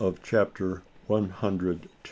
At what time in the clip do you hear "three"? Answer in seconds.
1.83-1.89